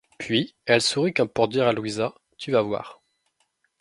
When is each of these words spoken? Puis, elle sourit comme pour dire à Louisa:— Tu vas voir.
Puis, 0.17 0.55
elle 0.65 0.81
sourit 0.81 1.13
comme 1.13 1.29
pour 1.29 1.47
dire 1.47 1.67
à 1.67 1.73
Louisa:— 1.73 2.15
Tu 2.39 2.49
vas 2.51 2.63
voir. 2.63 3.03